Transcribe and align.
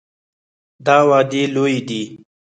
دا 0.85 0.97
وعدې 1.09 1.43
لویې 1.53 1.79
دي. 1.87 2.03